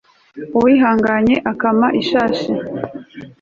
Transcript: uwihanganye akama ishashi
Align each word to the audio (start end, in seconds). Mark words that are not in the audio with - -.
uwihanganye 0.57 1.35
akama 1.51 1.87
ishashi 2.01 2.51